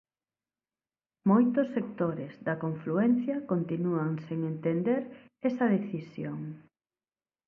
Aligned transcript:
Moitos 1.29 1.67
sectores 1.75 2.33
da 2.47 2.55
confluencia 2.63 3.35
continúan 3.51 4.11
sen 4.25 4.39
entender 4.53 5.01
esa 5.49 5.65
decisión. 5.75 6.39